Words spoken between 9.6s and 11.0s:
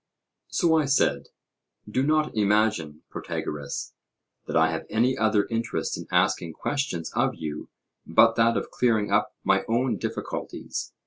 own difficulties.